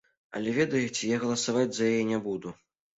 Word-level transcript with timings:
Але 0.39 0.53
ведаеце, 0.55 1.03
я 1.11 1.21
галасаваць 1.27 1.69
за 1.77 1.93
яе 1.95 2.03
не 2.17 2.25
буду. 2.29 2.59